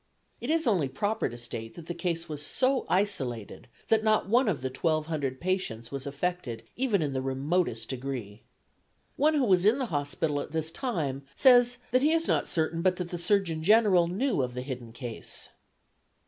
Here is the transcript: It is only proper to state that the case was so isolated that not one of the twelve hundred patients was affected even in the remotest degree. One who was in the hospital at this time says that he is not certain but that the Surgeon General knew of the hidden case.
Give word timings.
It 0.39 0.49
is 0.49 0.65
only 0.65 0.89
proper 0.89 1.29
to 1.29 1.37
state 1.37 1.75
that 1.75 1.85
the 1.85 1.93
case 1.93 2.27
was 2.27 2.41
so 2.43 2.87
isolated 2.89 3.67
that 3.89 4.03
not 4.03 4.27
one 4.27 4.49
of 4.49 4.61
the 4.61 4.71
twelve 4.71 5.05
hundred 5.05 5.39
patients 5.39 5.91
was 5.91 6.07
affected 6.07 6.63
even 6.75 7.03
in 7.03 7.13
the 7.13 7.21
remotest 7.21 7.89
degree. 7.89 8.41
One 9.15 9.35
who 9.35 9.45
was 9.45 9.63
in 9.63 9.77
the 9.77 9.85
hospital 9.93 10.41
at 10.41 10.53
this 10.53 10.71
time 10.71 11.21
says 11.35 11.77
that 11.91 12.01
he 12.01 12.13
is 12.13 12.27
not 12.27 12.47
certain 12.47 12.81
but 12.81 12.95
that 12.95 13.09
the 13.09 13.19
Surgeon 13.19 13.61
General 13.61 14.07
knew 14.07 14.41
of 14.41 14.55
the 14.55 14.63
hidden 14.63 14.91
case. 14.91 15.49